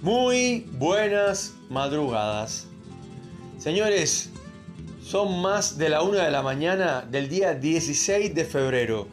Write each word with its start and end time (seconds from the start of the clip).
Muy 0.00 0.64
buenas 0.74 1.54
madrugadas. 1.68 2.68
Señores, 3.58 4.30
son 5.02 5.42
más 5.42 5.76
de 5.76 5.88
la 5.88 6.02
una 6.02 6.22
de 6.22 6.30
la 6.30 6.40
mañana 6.40 7.00
del 7.00 7.28
día 7.28 7.54
16 7.54 8.32
de 8.32 8.44
febrero. 8.44 9.08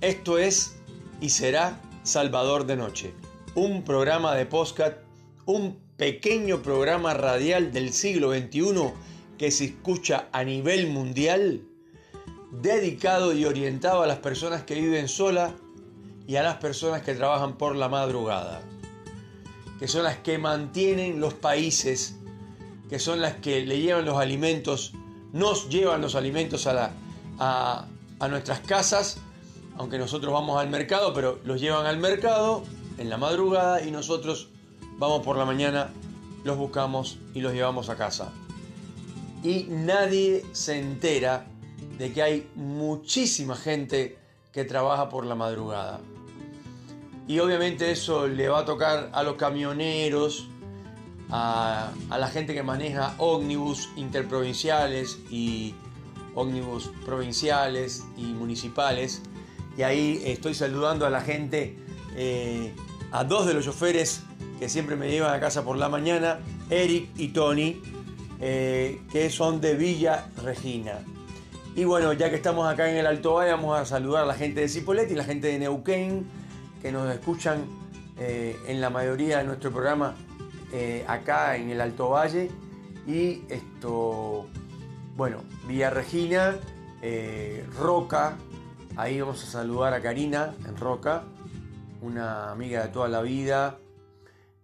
Esto 0.00 0.38
es 0.38 0.76
y 1.20 1.30
será 1.30 1.80
Salvador 2.04 2.66
de 2.66 2.76
Noche, 2.76 3.14
un 3.56 3.82
programa 3.82 4.32
de 4.36 4.46
podcast, 4.46 4.98
un 5.44 5.76
pequeño 5.96 6.62
programa 6.62 7.12
radial 7.12 7.72
del 7.72 7.92
siglo 7.92 8.32
XXI 8.32 8.92
que 9.38 9.50
se 9.50 9.64
escucha 9.64 10.28
a 10.30 10.44
nivel 10.44 10.86
mundial, 10.86 11.62
dedicado 12.52 13.32
y 13.32 13.44
orientado 13.44 14.02
a 14.02 14.06
las 14.06 14.18
personas 14.18 14.62
que 14.62 14.76
viven 14.76 15.08
solas 15.08 15.52
y 16.28 16.36
a 16.36 16.44
las 16.44 16.58
personas 16.58 17.02
que 17.02 17.16
trabajan 17.16 17.58
por 17.58 17.74
la 17.74 17.88
madrugada 17.88 18.62
que 19.78 19.88
son 19.88 20.04
las 20.04 20.16
que 20.18 20.38
mantienen 20.38 21.20
los 21.20 21.34
países, 21.34 22.16
que 22.88 22.98
son 22.98 23.20
las 23.20 23.34
que 23.34 23.64
le 23.66 23.80
llevan 23.80 24.04
los 24.04 24.18
alimentos, 24.18 24.92
nos 25.32 25.68
llevan 25.68 26.00
los 26.00 26.14
alimentos 26.14 26.66
a, 26.66 26.72
la, 26.72 26.92
a, 27.38 28.28
nuestras 28.28 28.60
casas, 28.60 29.18
aunque 29.76 29.98
nosotros 29.98 30.32
vamos 30.32 30.60
al 30.60 30.70
mercado, 30.70 31.12
pero 31.12 31.40
los 31.44 31.60
llevan 31.60 31.86
al 31.86 31.98
mercado 31.98 32.62
en 32.98 33.10
la 33.10 33.18
madrugada 33.18 33.82
y 33.82 33.90
nosotros 33.90 34.48
vamos 34.98 35.22
por 35.22 35.36
la 35.36 35.44
mañana, 35.44 35.90
los 36.44 36.56
buscamos 36.56 37.18
y 37.34 37.40
los 37.40 37.52
llevamos 37.52 37.90
a 37.90 37.96
casa. 37.96 38.32
Y 39.42 39.66
nadie 39.68 40.44
se 40.52 40.78
entera 40.78 41.46
de 41.98 42.12
que 42.12 42.22
hay 42.22 42.50
muchísima 42.54 43.56
gente 43.56 44.18
que 44.52 44.64
trabaja 44.64 45.08
por 45.08 45.26
la 45.26 45.34
madrugada. 45.34 46.00
Y 47.28 47.38
obviamente 47.40 47.90
eso 47.90 48.28
le 48.28 48.48
va 48.48 48.60
a 48.60 48.64
tocar 48.64 49.10
a 49.12 49.22
los 49.22 49.34
camioneros, 49.34 50.48
a, 51.30 51.92
la 52.08 52.28
gente 52.28 52.54
que 52.54 52.62
maneja 52.62 53.14
ómnibus 53.18 53.88
interprovinciales 53.96 55.18
y 55.30 55.74
ómnibus 56.34 56.90
provinciales 57.04 58.04
y 58.16 58.26
municipales. 58.26 59.22
Y 59.76 59.82
ahí 59.82 60.22
estoy 60.24 60.54
saludando 60.54 61.04
a 61.04 61.10
la 61.10 61.20
gente, 61.20 61.76
eh, 62.14 62.72
a 63.10 63.24
dos 63.24 63.46
de 63.46 63.54
los 63.54 63.64
choferes 63.64 64.22
que 64.58 64.68
siempre 64.68 64.96
me 64.96 65.10
llevan 65.10 65.34
a 65.34 65.40
casa 65.40 65.64
por 65.64 65.76
la 65.76 65.88
mañana, 65.88 66.38
Eric 66.70 67.10
y 67.16 67.28
Tony, 67.28 67.82
eh, 68.40 69.02
que 69.10 69.30
son 69.30 69.60
de 69.60 69.74
Villa 69.74 70.28
Regina. 70.42 71.00
Y 71.74 71.84
bueno, 71.84 72.12
ya 72.14 72.30
que 72.30 72.36
estamos 72.36 72.66
acá 72.66 72.90
en 72.90 72.96
el 72.96 73.06
Alto 73.06 73.34
Valle, 73.34 73.50
vamos 73.50 73.78
a 73.78 73.84
saludar 73.84 74.22
a 74.22 74.26
la 74.26 74.34
gente 74.34 74.60
de 74.60 74.68
Cipolletti 74.68 75.14
la 75.14 75.24
gente 75.24 75.48
de 75.48 75.58
Neuquén, 75.58 76.26
que 76.80 76.92
nos 76.92 77.12
escuchan 77.12 77.64
eh, 78.18 78.58
en 78.66 78.80
la 78.80 78.90
mayoría 78.90 79.38
de 79.38 79.44
nuestro 79.44 79.70
programa 79.70 80.14
eh, 80.72 81.04
acá 81.06 81.56
en 81.56 81.70
el 81.70 81.80
Alto 81.80 82.10
Valle. 82.10 82.50
Y 83.06 83.42
esto, 83.48 84.46
bueno, 85.16 85.44
Villa 85.68 85.90
Regina, 85.90 86.56
eh, 87.02 87.64
Roca, 87.78 88.36
ahí 88.96 89.20
vamos 89.20 89.42
a 89.44 89.46
saludar 89.46 89.94
a 89.94 90.02
Karina 90.02 90.54
en 90.66 90.76
Roca, 90.76 91.24
una 92.02 92.50
amiga 92.50 92.82
de 92.82 92.88
toda 92.88 93.08
la 93.08 93.22
vida. 93.22 93.78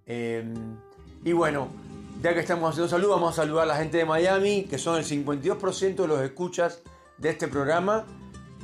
Em, 0.06 0.76
y 1.24 1.32
bueno, 1.32 1.68
ya 2.20 2.34
que 2.34 2.40
estamos 2.40 2.70
haciendo 2.70 2.88
saludos, 2.88 3.16
vamos 3.16 3.38
a 3.38 3.42
saludar 3.42 3.64
a 3.64 3.66
la 3.66 3.76
gente 3.76 3.98
de 3.98 4.04
Miami, 4.04 4.64
que 4.64 4.78
son 4.78 4.96
el 4.96 5.04
52% 5.04 6.02
de 6.02 6.08
los 6.08 6.20
escuchas 6.20 6.82
de 7.18 7.30
este 7.30 7.48
programa, 7.48 8.04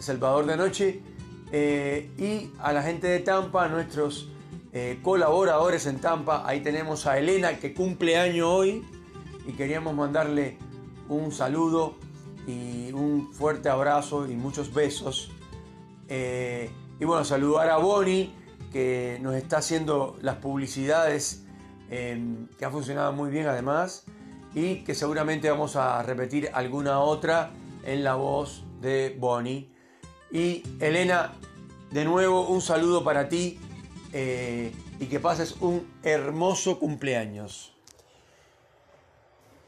Salvador 0.00 0.46
de 0.46 0.56
Noche. 0.56 1.02
Eh, 1.50 2.10
y 2.18 2.50
a 2.60 2.72
la 2.72 2.82
gente 2.82 3.06
de 3.06 3.20
Tampa, 3.20 3.64
a 3.64 3.68
nuestros 3.68 4.28
eh, 4.72 4.98
colaboradores 5.02 5.86
en 5.86 6.00
Tampa. 6.00 6.46
Ahí 6.46 6.60
tenemos 6.60 7.06
a 7.06 7.18
Elena 7.18 7.58
que 7.58 7.72
cumple 7.72 8.18
año 8.18 8.50
hoy 8.50 8.84
y 9.46 9.52
queríamos 9.52 9.94
mandarle 9.94 10.58
un 11.08 11.32
saludo 11.32 11.96
y 12.46 12.92
un 12.92 13.32
fuerte 13.32 13.68
abrazo 13.68 14.26
y 14.26 14.34
muchos 14.34 14.72
besos. 14.74 15.30
Eh, 16.08 16.70
y 17.00 17.04
bueno, 17.04 17.24
saludar 17.24 17.70
a 17.70 17.78
Bonnie 17.78 18.32
que 18.72 19.18
nos 19.22 19.34
está 19.34 19.58
haciendo 19.58 20.16
las 20.20 20.36
publicidades 20.36 21.44
que 21.88 22.64
ha 22.66 22.70
funcionado 22.70 23.14
muy 23.14 23.30
bien 23.30 23.46
además 23.46 24.04
y 24.54 24.84
que 24.84 24.94
seguramente 24.94 25.48
vamos 25.48 25.74
a 25.76 26.02
repetir 26.02 26.50
alguna 26.52 27.00
otra 27.00 27.50
en 27.82 28.04
la 28.04 28.14
voz 28.14 28.64
de 28.82 29.16
Bonnie. 29.18 29.70
Y 30.30 30.62
Elena, 30.80 31.32
de 31.90 32.04
nuevo 32.04 32.48
un 32.48 32.60
saludo 32.60 33.02
para 33.02 33.28
ti 33.28 33.58
eh, 34.12 34.72
y 35.00 35.06
que 35.06 35.20
pases 35.20 35.56
un 35.60 35.90
hermoso 36.02 36.78
cumpleaños. 36.78 37.74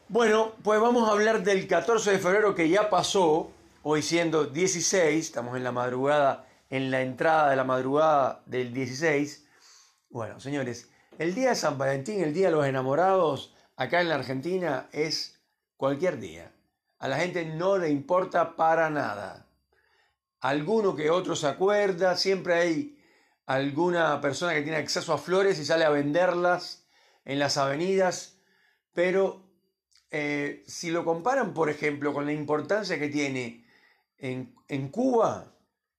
Bueno, 0.09 0.53
pues 0.63 0.81
vamos 0.81 1.09
a 1.09 1.13
hablar 1.13 1.45
del 1.45 1.67
14 1.69 2.13
de 2.13 2.19
febrero 2.19 2.55
que 2.55 2.69
ya 2.69 2.91
pasó, 2.91 3.53
hoy 3.83 4.03
siendo 4.03 4.45
16, 4.47 5.25
estamos 5.25 5.57
en 5.57 5.65
la 5.65 5.73
madrugada, 5.73 6.47
en 6.69 6.91
la 6.91 7.03
entrada 7.03 7.51
de 7.51 7.57
la 7.57 7.65
madrugada 7.65 8.43
del 8.47 8.75
16. 8.75 9.47
Bueno, 10.11 10.41
señores, 10.41 10.91
el 11.19 11.35
día 11.35 11.51
de 11.51 11.55
San 11.55 11.79
Valentín, 11.79 12.23
el 12.23 12.35
día 12.35 12.47
de 12.49 12.53
los 12.57 12.67
enamorados, 12.67 13.55
acá 13.77 14.01
en 14.01 14.09
la 14.09 14.17
Argentina 14.17 14.89
es 14.93 15.41
cualquier 15.77 16.19
día. 16.19 16.53
A 16.99 17.09
la 17.09 17.17
gente 17.19 17.45
no 17.45 17.79
le 17.79 17.89
importa 17.89 18.57
para 18.57 18.91
nada 18.91 19.50
alguno 20.41 20.97
que 20.97 21.11
otro 21.11 21.37
se 21.37 21.47
acuerda, 21.47 22.17
siempre 22.17 22.55
hay 22.55 22.99
alguna 23.47 24.21
persona 24.21 24.55
que 24.55 24.63
tiene 24.63 24.79
acceso 24.79 25.13
a 25.13 25.19
flores 25.19 25.59
y 25.59 25.65
sale 25.65 25.85
a 25.85 25.91
venderlas 25.91 26.87
en 27.25 27.39
las 27.39 27.57
avenidas, 27.57 28.39
pero 28.93 29.51
eh, 30.11 30.63
si 30.67 30.91
lo 30.91 31.05
comparan, 31.05 31.55
por 31.55 31.69
ejemplo, 31.69 32.13
con 32.13 32.27
la 32.27 32.33
importancia 32.33 32.99
que 32.99 33.09
tiene 33.09 33.67
en, 34.19 34.89
Cuba, 34.91 35.55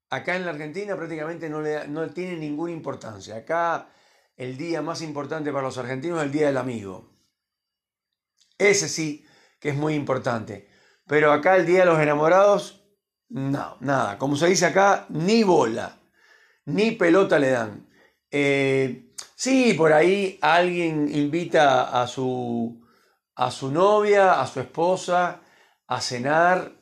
acá 0.10 0.36
en 0.36 0.46
la 0.46 0.52
Argentina 0.52 0.96
prácticamente 0.96 1.50
no, 1.50 1.62
le, 1.62 1.88
no 1.88 2.10
tiene 2.10 2.38
ninguna 2.38 2.72
importancia. 2.72 3.36
Acá 3.36 3.90
el 4.38 4.58
día 4.58 4.82
más 4.82 5.02
importante 5.02 5.52
para 5.52 5.64
los 5.64 5.78
argentinos 5.78 6.20
es 6.20 6.26
el 6.26 6.32
Día 6.32 6.48
del 6.48 6.58
Amigo. 6.58 7.10
Ese 8.58 8.88
sí 8.88 9.26
que 9.60 9.70
es 9.70 9.76
muy 9.76 9.96
importante. 9.96 10.68
Pero 11.08 11.32
acá 11.32 11.56
el 11.56 11.66
Día 11.66 11.82
de 11.82 11.86
los 11.88 12.00
Enamorados 12.00 12.81
no, 13.32 13.78
nada. 13.80 14.18
Como 14.18 14.36
se 14.36 14.48
dice 14.48 14.66
acá, 14.66 15.06
ni 15.10 15.44
bola, 15.44 15.98
ni 16.66 16.92
pelota 16.92 17.40
le 17.40 17.52
dan. 17.52 17.88
Eh, 18.30 19.14
sí, 19.36 19.74
por 19.74 19.94
ahí 19.94 20.38
alguien 20.42 21.10
invita 21.14 22.02
a 22.02 22.08
su, 22.08 22.86
a 23.36 23.50
su 23.52 23.72
novia, 23.72 24.42
a 24.42 24.48
su 24.48 24.60
esposa, 24.60 25.42
a 25.88 26.02
cenar, 26.02 26.74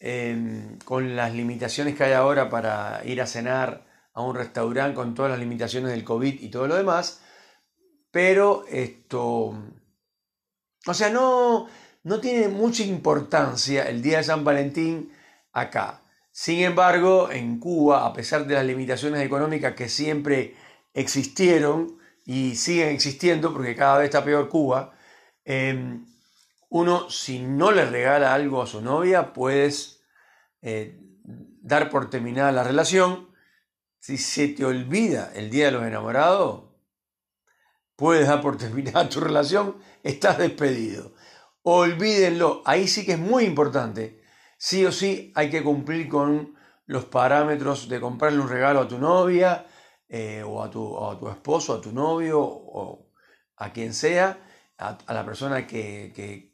em, 0.00 0.78
con 0.80 1.14
las 1.14 1.32
limitaciones 1.34 1.96
que 1.96 2.04
hay 2.04 2.12
ahora 2.14 2.48
para 2.50 3.02
ir 3.04 3.22
a 3.22 3.26
cenar 3.26 3.86
a 4.14 4.22
un 4.22 4.34
restaurante 4.34 4.96
con 4.96 5.14
todas 5.14 5.30
las 5.30 5.40
limitaciones 5.40 5.92
del 5.92 6.04
COVID 6.04 6.40
y 6.40 6.50
todo 6.50 6.66
lo 6.66 6.76
demás. 6.76 7.22
Pero 8.10 8.64
esto, 8.68 9.54
o 10.86 10.94
sea, 10.94 11.10
no, 11.10 11.68
no 12.02 12.20
tiene 12.20 12.48
mucha 12.48 12.82
importancia 12.82 13.88
el 13.88 14.02
día 14.02 14.18
de 14.18 14.24
San 14.24 14.44
Valentín 14.44 15.12
acá. 15.52 16.02
Sin 16.30 16.60
embargo, 16.60 17.30
en 17.30 17.58
Cuba, 17.58 18.06
a 18.06 18.12
pesar 18.12 18.46
de 18.46 18.54
las 18.54 18.64
limitaciones 18.64 19.20
económicas 19.22 19.74
que 19.74 19.88
siempre 19.88 20.56
existieron 20.94 21.98
y 22.24 22.56
siguen 22.56 22.88
existiendo, 22.88 23.52
porque 23.52 23.76
cada 23.76 23.98
vez 23.98 24.06
está 24.06 24.24
peor 24.24 24.48
Cuba, 24.48 24.94
em, 25.44 26.06
uno 26.70 27.10
si 27.10 27.40
no 27.40 27.70
le 27.70 27.84
regala 27.84 28.32
algo 28.32 28.62
a 28.62 28.66
su 28.66 28.80
novia, 28.80 29.34
puedes 29.34 30.02
eh, 30.62 30.98
dar 31.24 31.90
por 31.90 32.08
terminada 32.08 32.50
la 32.52 32.64
relación. 32.64 33.28
Si 33.98 34.16
se 34.16 34.48
te 34.48 34.64
olvida 34.64 35.32
el 35.34 35.50
día 35.50 35.66
de 35.66 35.72
los 35.72 35.84
enamorados, 35.84 36.64
puedes 37.94 38.26
dar 38.26 38.40
por 38.40 38.56
terminada 38.58 39.08
tu 39.08 39.20
relación, 39.20 39.76
estás 40.02 40.38
despedido. 40.38 41.12
Olvídenlo, 41.62 42.62
ahí 42.64 42.88
sí 42.88 43.04
que 43.04 43.12
es 43.12 43.18
muy 43.18 43.44
importante 43.44 44.21
sí 44.62 44.86
o 44.86 44.92
sí 44.92 45.32
hay 45.34 45.50
que 45.50 45.60
cumplir 45.60 46.08
con 46.08 46.54
los 46.86 47.06
parámetros 47.06 47.88
de 47.88 48.00
comprarle 48.00 48.38
un 48.38 48.48
regalo 48.48 48.78
a 48.78 48.86
tu 48.86 48.96
novia 48.96 49.66
eh, 50.08 50.40
o, 50.46 50.62
a 50.62 50.70
tu, 50.70 51.04
a 51.04 51.18
tu, 51.18 51.28
esposo, 51.28 51.74
a 51.74 51.80
tu 51.80 51.90
novio 51.90 52.40
o 52.40 53.10
a 53.56 53.72
quien 53.72 53.92
sea, 53.92 54.38
a, 54.78 54.96
la 55.12 55.24
persona 55.24 55.66
que, 55.66 56.52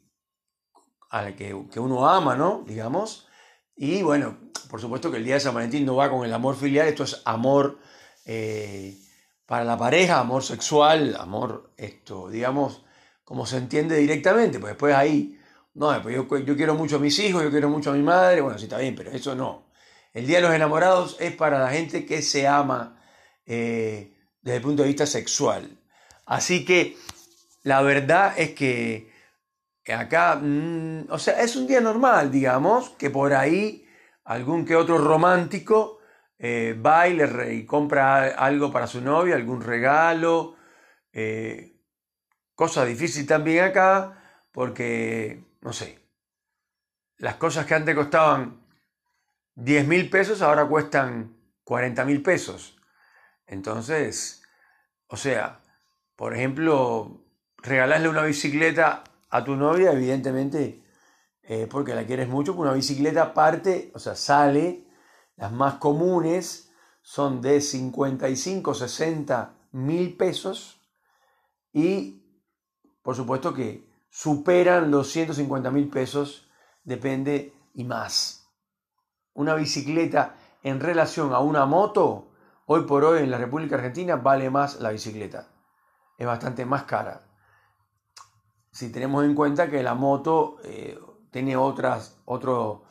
a 1.11 1.21
la 1.21 1.35
que, 1.35 1.53
uno 1.53 2.09
ama, 2.09 2.35
¿no? 2.35 2.63
Digamos. 2.65 3.27
Y 3.75 4.01
bueno, 4.01 4.39
por 4.71 4.81
supuesto 4.81 5.11
que 5.11 5.17
el 5.17 5.25
día 5.25 5.35
de 5.35 5.41
San 5.41 5.53
Valentín 5.53 5.85
no 5.85 5.95
va 5.95 6.09
con 6.09 6.25
el 6.25 6.33
amor 6.33 6.55
filial, 6.55 6.87
esto 6.87 7.03
es 7.03 7.21
amor 7.25 7.77
eh, 8.25 8.97
para 9.45 9.63
la 9.63 9.77
pareja, 9.77 10.19
amor 10.19 10.41
sexual, 10.41 11.15
amor, 11.19 11.73
esto, 11.77 12.27
digamos, 12.27 12.83
como 13.23 13.45
se 13.45 13.57
entiende 13.57 13.97
directamente, 13.97 14.57
pues 14.57 14.71
después 14.71 14.95
ahí 14.95 15.38
no, 15.73 16.01
pues 16.01 16.15
yo, 16.45 16.55
quiero 16.55 16.75
mucho 16.75 16.97
a 16.97 16.99
mis 16.99 17.17
hijos, 17.19 17.43
yo 17.43 17.51
quiero 17.51 17.69
mucho 17.69 17.91
a 17.91 17.93
mi 17.93 18.03
madre, 18.03 18.41
bueno, 18.41 18.57
sí 18.57 18.65
está 18.65 18.77
bien, 18.77 18.95
pero 18.95 19.11
eso 19.11 19.35
no. 19.35 19.69
El 20.13 20.25
Día 20.27 20.37
de 20.37 20.43
los 20.43 20.53
Enamorados 20.53 21.17
es 21.19 21.33
para 21.35 21.59
la 21.59 21.69
gente 21.69 22.05
que 22.05 22.21
se 22.21 22.47
ama 22.47 23.01
eh, 23.45 24.17
desde 24.41 24.57
el 24.57 24.63
punto 24.63 24.81
de 24.81 24.87
vista 24.87 25.05
sexual. 25.05 25.77
Así 26.25 26.65
que 26.65 26.97
la 27.63 27.81
verdad 27.81 28.33
es 28.37 28.51
que 28.51 29.11
acá, 29.93 30.35
mm, 30.35 31.07
o 31.09 31.19
sea, 31.19 31.41
es 31.41 31.55
un 31.55 31.67
día 31.67 31.81
normal, 31.81 32.31
digamos, 32.31 32.91
que 32.91 33.09
por 33.09 33.33
ahí 33.33 33.85
algún 34.25 34.65
que 34.65 34.75
otro 34.75 34.97
romántico 34.97 35.99
eh, 36.37 36.79
va 36.85 37.07
y, 37.07 37.65
compra 37.65 38.27
algo 38.29 38.71
para 38.71 38.87
su 38.87 39.01
novia, 39.01 39.35
algún 39.35 39.61
regalo. 39.61 40.55
Eh, 41.11 41.75
cosa 42.55 42.85
difícil 42.85 43.25
también 43.27 43.65
acá, 43.65 44.47
porque, 44.51 45.43
no 45.61 45.73
sé, 45.73 45.99
las 47.17 47.35
cosas 47.35 47.65
que 47.65 47.75
antes 47.75 47.95
costaban 47.95 48.65
10 49.55 49.87
mil 49.87 50.09
pesos 50.09 50.41
ahora 50.41 50.65
cuestan 50.65 51.37
40 51.63 52.05
mil 52.05 52.21
pesos. 52.21 52.77
Entonces, 53.45 54.41
o 55.07 55.17
sea, 55.17 55.61
por 56.15 56.33
ejemplo, 56.33 57.25
regalarle 57.57 58.07
una 58.07 58.23
bicicleta 58.23 59.03
a 59.29 59.43
tu 59.43 59.55
novia, 59.55 59.91
evidentemente, 59.91 60.83
porque 61.69 61.95
la 61.95 62.05
quieres 62.05 62.29
mucho, 62.29 62.53
una 62.53 62.73
bicicleta 62.73 63.33
parte, 63.33 63.91
o 63.95 63.99
sea, 63.99 64.15
sale, 64.15 64.85
las 65.35 65.51
más 65.51 65.75
comunes 65.75 66.71
son 67.01 67.41
de 67.41 67.59
55, 67.59 68.73
60 68.73 69.55
mil 69.71 70.15
pesos. 70.15 70.79
Y 71.73 72.23
por 73.01 73.15
supuesto 73.15 73.53
que 73.53 73.88
superan 74.09 74.91
los 74.91 75.09
150 75.09 75.71
mil 75.71 75.89
pesos, 75.89 76.49
depende 76.83 77.53
y 77.73 77.83
más. 77.83 78.47
Una 79.33 79.55
bicicleta 79.55 80.35
en 80.63 80.79
relación 80.79 81.33
a 81.33 81.39
una 81.39 81.65
moto, 81.65 82.31
hoy 82.65 82.83
por 82.83 83.03
hoy 83.05 83.23
en 83.23 83.31
la 83.31 83.37
República 83.37 83.75
Argentina 83.75 84.15
vale 84.15 84.49
más 84.49 84.79
la 84.79 84.91
bicicleta. 84.91 85.47
Es 86.17 86.27
bastante 86.27 86.65
más 86.65 86.83
cara. 86.83 87.21
Si 88.71 88.91
tenemos 88.91 89.23
en 89.23 89.35
cuenta 89.35 89.69
que 89.69 89.81
la 89.81 89.95
moto 89.95 90.57
eh, 90.63 90.99
tiene 91.31 91.55
otras, 91.55 92.19
otro, 92.25 92.83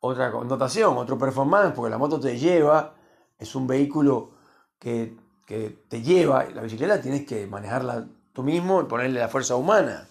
otra 0.00 0.30
connotación, 0.30 0.96
otro 0.98 1.18
performance, 1.18 1.72
porque 1.74 1.90
la 1.90 1.98
moto 1.98 2.20
te 2.20 2.38
lleva, 2.38 2.94
es 3.38 3.54
un 3.54 3.66
vehículo 3.66 4.32
que, 4.78 5.16
que 5.46 5.84
te 5.88 6.02
lleva, 6.02 6.44
la 6.44 6.62
bicicleta 6.62 7.00
tienes 7.00 7.26
que 7.26 7.46
manejarla 7.46 8.06
tú 8.32 8.42
mismo 8.42 8.82
y 8.82 8.84
ponerle 8.84 9.20
la 9.20 9.28
fuerza 9.28 9.56
humana. 9.56 10.06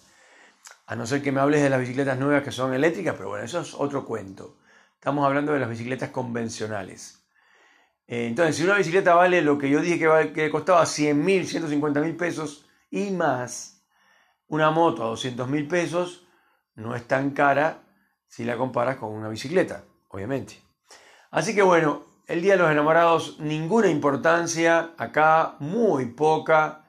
A 0.86 0.94
no 0.94 1.06
ser 1.06 1.22
que 1.22 1.32
me 1.32 1.40
hables 1.40 1.62
de 1.62 1.70
las 1.70 1.80
bicicletas 1.80 2.18
nuevas 2.18 2.42
que 2.42 2.52
son 2.52 2.72
eléctricas, 2.72 3.14
pero 3.16 3.30
bueno, 3.30 3.44
eso 3.44 3.60
es 3.60 3.74
otro 3.74 4.04
cuento. 4.04 4.58
Estamos 4.94 5.26
hablando 5.26 5.52
de 5.52 5.60
las 5.60 5.68
bicicletas 5.68 6.10
convencionales. 6.10 7.26
Eh, 8.06 8.26
entonces, 8.26 8.56
si 8.56 8.64
una 8.64 8.76
bicicleta 8.76 9.14
vale 9.14 9.42
lo 9.42 9.58
que 9.58 9.68
yo 9.68 9.80
dije 9.80 9.98
que, 9.98 10.32
que 10.32 10.50
costaba 10.50 10.86
100 10.86 11.24
mil, 11.24 11.46
150 11.46 12.00
mil 12.00 12.16
pesos 12.16 12.68
y 12.90 13.10
más, 13.10 13.84
una 14.46 14.70
moto 14.70 15.02
a 15.02 15.08
200 15.08 15.48
mil 15.48 15.66
pesos 15.66 16.26
no 16.76 16.94
es 16.94 17.06
tan 17.08 17.30
cara 17.30 17.82
si 18.28 18.44
la 18.44 18.56
comparas 18.56 18.96
con 18.96 19.10
una 19.10 19.28
bicicleta, 19.28 19.84
obviamente. 20.08 20.62
Así 21.30 21.54
que 21.54 21.62
bueno, 21.62 22.04
el 22.26 22.42
Día 22.42 22.52
de 22.52 22.58
los 22.58 22.70
Enamorados, 22.70 23.38
ninguna 23.40 23.88
importancia, 23.88 24.92
acá 24.98 25.56
muy 25.58 26.06
poca 26.06 26.85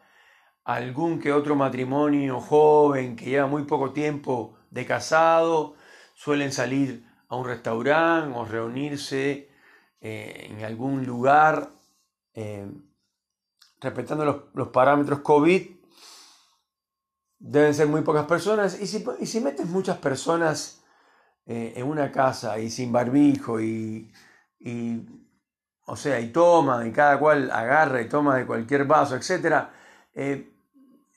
algún 0.68 1.22
que 1.22 1.32
otro 1.32 1.56
matrimonio 1.56 2.42
joven 2.42 3.16
que 3.16 3.24
lleva 3.24 3.48
muy 3.48 3.64
poco 3.64 3.94
tiempo 3.94 4.58
de 4.70 4.86
casado, 4.86 5.76
suelen 6.14 6.52
salir 6.52 7.08
a 7.30 7.38
un 7.38 7.46
restaurante 7.46 8.38
o 8.38 8.44
reunirse 8.44 9.50
eh, 10.02 10.48
en 10.50 10.66
algún 10.66 11.06
lugar 11.06 11.72
eh, 12.34 12.70
respetando 13.80 14.50
los, 14.54 14.68
parámetros 14.68 15.20
COVID. 15.20 15.72
Deben 17.40 17.74
ser 17.74 17.88
muy 17.88 18.02
pocas 18.02 18.26
personas 18.26 18.78
y 18.82 18.88
si, 18.88 19.06
y 19.22 19.26
si 19.26 19.40
metes 19.40 19.68
muchas 19.68 19.98
personas 20.00 20.84
eh, 21.46 21.76
en 21.78 21.88
una 21.88 22.12
casa 22.12 22.60
y 22.60 22.70
sin 22.70 22.92
barbijo 22.92 23.62
y, 23.62 24.12
y, 24.60 25.02
o 25.86 25.96
sea, 25.96 26.20
y 26.20 26.34
toma 26.34 26.86
y 26.86 26.92
cada 26.92 27.18
cual 27.18 27.50
agarra 27.52 28.02
y 28.02 28.10
toma 28.10 28.36
de 28.36 28.46
cualquier 28.46 28.84
vaso, 28.84 29.16
etc., 29.16 29.70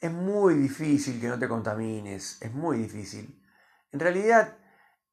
es 0.01 0.11
muy 0.11 0.55
difícil 0.55 1.21
que 1.21 1.29
no 1.29 1.39
te 1.39 1.49
contamines, 1.49 2.41
es 2.41 2.53
muy 2.55 2.79
difícil. 2.79 3.39
En 3.93 4.01
realidad, 4.01 4.57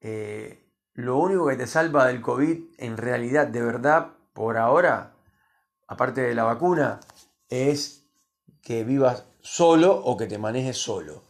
eh, 0.00 0.72
lo 0.94 1.18
único 1.18 1.46
que 1.46 1.56
te 1.56 1.66
salva 1.66 2.06
del 2.06 2.22
COVID, 2.22 2.58
en 2.78 2.96
realidad, 2.96 3.46
de 3.46 3.62
verdad, 3.62 4.14
por 4.32 4.56
ahora, 4.56 5.14
aparte 5.86 6.22
de 6.22 6.34
la 6.34 6.44
vacuna, 6.44 7.00
es 7.48 8.08
que 8.62 8.84
vivas 8.84 9.24
solo 9.40 9.94
o 9.94 10.16
que 10.16 10.26
te 10.26 10.38
manejes 10.38 10.78
solo. 10.78 11.22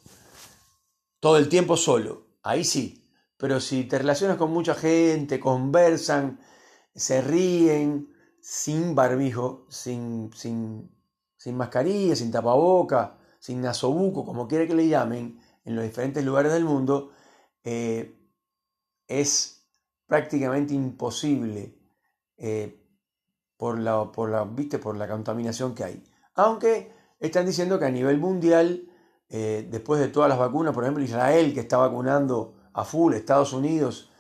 Todo 1.21 1.37
el 1.37 1.49
tiempo 1.49 1.77
solo, 1.77 2.27
ahí 2.43 2.65
sí. 2.65 3.05
Pero 3.37 3.61
si 3.61 3.85
te 3.85 3.99
relacionas 3.99 4.37
con 4.37 4.53
mucha 4.53 4.75
gente, 4.75 5.41
conversan, 5.41 6.41
se 6.95 7.23
ríen, 7.23 8.15
sin 8.41 8.95
barbijo, 8.95 9.67
sin, 9.69 10.31
sin, 10.33 10.91
sin 11.37 11.57
mascarilla, 11.57 12.15
sin 12.15 12.31
tapaboca, 12.31 13.18
sin 13.39 13.61
nasobuco, 13.61 14.25
como 14.25 14.49
quiera 14.49 14.67
que 14.67 14.75
le 14.75 14.89
llamen, 14.89 15.41
en 15.65 15.77
los 15.77 15.85
diferentes 15.85 16.25
lugares 16.25 16.53
del 16.53 16.65
mundo, 16.65 17.13
eh, 17.63 18.17
es 19.07 19.69
prácticamente 20.07 20.73
imposible 20.73 21.79
eh, 22.39 22.83
por, 23.57 23.79
la, 23.79 24.11
por, 24.11 24.31
la, 24.31 24.45
¿viste? 24.45 24.79
por 24.79 24.97
la 24.97 25.07
contaminación 25.07 25.75
que 25.75 25.85
hay. 25.85 26.05
Aunque 26.35 26.93
están 27.21 27.45
diciendo 27.45 27.79
que 27.79 27.85
a 27.85 27.91
nivel 27.91 28.19
mundial, 28.19 28.89
eh, 29.29 29.69
después 29.71 30.01
de 30.01 30.09
todas 30.09 30.31
las 30.31 30.39
vacunas, 30.39 30.73
por 30.73 30.85
ejemplo 30.85 31.05
Israel 31.05 31.53
que 31.53 31.61
está 31.61 31.77
vacunando 31.77 32.55
a 32.73 32.85
full, 32.85 33.13
Estados 33.13 33.53
Unidos 33.53 34.11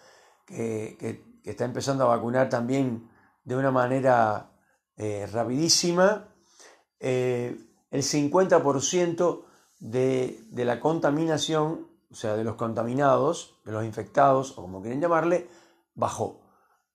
que, 0.44 0.96
que, 0.98 1.26
está 1.50 1.64
empezando 1.64 2.04
a 2.04 2.14
vacunar 2.14 2.50
también 2.50 3.08
de 3.42 3.56
una 3.56 3.70
manera 3.70 4.52
rapidísima, 5.32 6.28
el 7.90 8.02
50% 8.02 9.44
de, 9.80 10.40
de, 10.50 10.64
la 10.64 10.80
contaminación, 10.80 11.88
o 12.10 12.14
sea, 12.14 12.36
de 12.36 12.44
los 12.44 12.56
contaminados, 12.56 13.58
de 13.64 13.72
los 13.72 13.84
infectados, 13.84 14.52
o 14.58 14.62
como 14.62 14.82
quieren 14.82 15.00
llamarle, 15.00 15.48
bajó. 15.94 16.40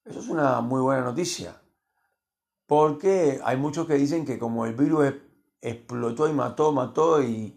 Eso 0.04 0.20
es 0.20 0.28
una 0.28 0.60
muy 0.60 0.80
buena 0.82 1.02
noticia, 1.02 1.60
porque 2.66 3.40
hay 3.44 3.56
muchos 3.56 3.86
que 3.86 3.94
dicen 3.94 4.24
que 4.24 4.38
como 4.38 4.66
el 4.66 4.74
virus 4.74 5.14
explotó 5.60 6.28
y 6.28 6.32
mató, 6.32 6.72
mató 6.72 7.22
y, 7.22 7.56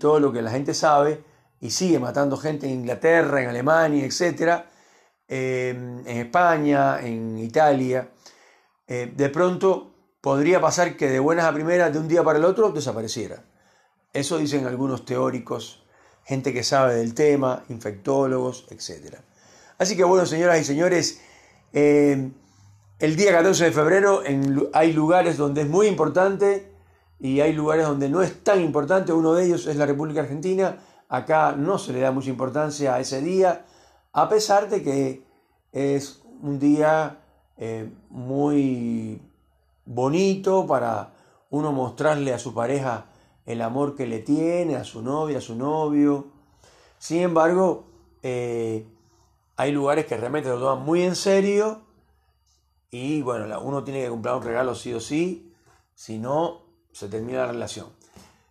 todo 0.00 0.20
lo 0.20 0.32
que 0.32 0.42
la 0.42 0.50
gente 0.50 0.74
sabe, 0.74 1.24
y 1.60 1.70
sigue 1.70 1.98
matando 1.98 2.36
gente 2.36 2.66
en 2.66 2.80
Inglaterra, 2.80 3.42
en 3.42 3.48
Alemania, 3.48 4.04
etc., 4.04 4.64
eh, 5.26 5.70
en 5.70 6.16
España, 6.16 7.00
en 7.00 7.36
Italia, 7.38 8.10
eh, 8.86 9.12
de 9.14 9.28
pronto 9.28 9.97
podría 10.28 10.60
pasar 10.60 10.94
que 10.98 11.08
de 11.08 11.20
buenas 11.20 11.46
a 11.46 11.54
primeras, 11.54 11.90
de 11.90 11.98
un 11.98 12.06
día 12.06 12.22
para 12.22 12.38
el 12.38 12.44
otro, 12.44 12.70
desapareciera. 12.70 13.44
Eso 14.12 14.36
dicen 14.36 14.66
algunos 14.66 15.06
teóricos, 15.06 15.86
gente 16.22 16.52
que 16.52 16.62
sabe 16.62 16.96
del 16.96 17.14
tema, 17.14 17.64
infectólogos, 17.70 18.66
etc. 18.68 19.16
Así 19.78 19.96
que 19.96 20.04
bueno, 20.04 20.26
señoras 20.26 20.60
y 20.60 20.64
señores, 20.64 21.22
eh, 21.72 22.30
el 22.98 23.16
día 23.16 23.32
14 23.32 23.64
de 23.64 23.72
febrero 23.72 24.22
hay 24.74 24.92
lugares 24.92 25.38
donde 25.38 25.62
es 25.62 25.66
muy 25.66 25.86
importante 25.86 26.74
y 27.18 27.40
hay 27.40 27.54
lugares 27.54 27.86
donde 27.86 28.10
no 28.10 28.20
es 28.20 28.44
tan 28.44 28.60
importante. 28.60 29.14
Uno 29.14 29.32
de 29.32 29.46
ellos 29.46 29.66
es 29.66 29.76
la 29.76 29.86
República 29.86 30.20
Argentina. 30.20 30.76
Acá 31.08 31.52
no 31.56 31.78
se 31.78 31.94
le 31.94 32.00
da 32.00 32.12
mucha 32.12 32.28
importancia 32.28 32.94
a 32.94 33.00
ese 33.00 33.22
día, 33.22 33.64
a 34.12 34.28
pesar 34.28 34.68
de 34.68 34.82
que 34.82 35.22
es 35.72 36.20
un 36.42 36.58
día 36.58 37.20
eh, 37.56 37.90
muy 38.10 39.22
bonito 39.88 40.66
para 40.66 41.14
uno 41.50 41.72
mostrarle 41.72 42.34
a 42.34 42.38
su 42.38 42.52
pareja 42.52 43.06
el 43.46 43.62
amor 43.62 43.96
que 43.96 44.06
le 44.06 44.18
tiene, 44.18 44.76
a 44.76 44.84
su 44.84 45.02
novia, 45.02 45.38
a 45.38 45.40
su 45.40 45.56
novio. 45.56 46.26
Sin 46.98 47.22
embargo, 47.22 47.86
eh, 48.22 48.86
hay 49.56 49.72
lugares 49.72 50.04
que 50.04 50.16
realmente 50.16 50.50
lo 50.50 50.58
toman 50.58 50.84
muy 50.84 51.02
en 51.02 51.16
serio 51.16 51.86
y 52.90 53.22
bueno, 53.22 53.60
uno 53.62 53.82
tiene 53.82 54.02
que 54.02 54.10
comprar 54.10 54.36
un 54.36 54.42
regalo 54.42 54.74
sí 54.74 54.92
o 54.92 55.00
sí, 55.00 55.54
si 55.94 56.18
no, 56.18 56.66
se 56.92 57.08
termina 57.08 57.40
la 57.40 57.52
relación. 57.52 57.86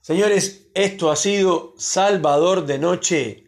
Señores, 0.02 0.70
esto 0.74 1.12
ha 1.12 1.16
sido 1.16 1.74
Salvador 1.78 2.66
de 2.66 2.80
Noche. 2.80 3.44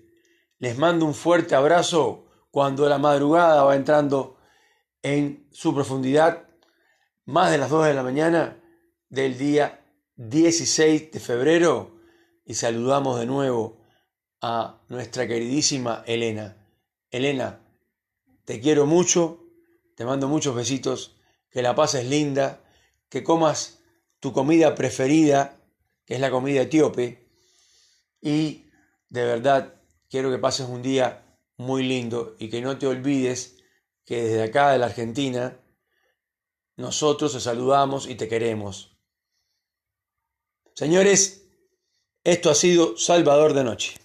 Les 0.59 0.77
mando 0.77 1.05
un 1.05 1.13
fuerte 1.13 1.55
abrazo 1.55 2.25
cuando 2.51 2.87
la 2.87 2.97
madrugada 2.97 3.63
va 3.63 3.75
entrando 3.75 4.37
en 5.01 5.47
su 5.51 5.73
profundidad 5.73 6.48
más 7.29 7.51
de 7.51 7.59
las 7.59 7.69
2 7.69 7.85
de 7.85 7.93
la 7.93 8.01
mañana 8.01 8.59
del 9.07 9.37
día 9.37 9.85
16 10.15 11.11
de 11.11 11.19
febrero 11.19 12.01
y 12.43 12.55
saludamos 12.55 13.19
de 13.19 13.27
nuevo 13.27 13.83
a 14.41 14.81
nuestra 14.89 15.27
queridísima 15.27 16.03
Elena. 16.07 16.57
Elena, 17.11 17.61
te 18.45 18.59
quiero 18.59 18.87
mucho, 18.87 19.43
te 19.95 20.05
mando 20.05 20.27
muchos 20.27 20.55
besitos, 20.55 21.17
que 21.51 21.61
la 21.61 21.75
pases 21.75 22.07
linda, 22.07 22.63
que 23.09 23.23
comas 23.23 23.83
tu 24.19 24.33
comida 24.33 24.73
preferida, 24.73 25.61
que 26.05 26.15
es 26.15 26.19
la 26.19 26.31
comida 26.31 26.63
etíope. 26.63 27.29
Y 28.21 28.65
de 29.07 29.23
verdad 29.23 29.75
quiero 30.09 30.31
que 30.31 30.39
pases 30.39 30.67
un 30.67 30.81
día 30.81 31.37
muy 31.57 31.83
lindo 31.83 32.35
y 32.39 32.49
que 32.49 32.61
no 32.61 32.79
te 32.79 32.87
olvides 32.87 33.57
que 34.03 34.23
desde 34.23 34.41
acá 34.41 34.71
de 34.71 34.79
la 34.79 34.87
Argentina 34.87 35.59
nosotros 36.79 37.33
te 37.33 37.41
saludamos 37.41 38.07
y 38.07 38.15
te 38.15 38.29
queremos. 38.29 38.97
Señores, 40.73 41.45
esto 42.23 42.49
ha 42.49 42.55
sido 42.55 42.97
Salvador 42.97 43.53
de 43.53 43.65
Noche. 43.65 43.95